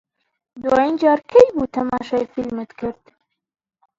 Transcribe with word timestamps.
دوایین 0.61 0.95
جار 1.01 1.19
کەی 1.31 1.47
بوو 1.53 1.71
تەماشای 1.75 2.29
فیلمت 2.33 2.69
کرد؟ 2.79 3.01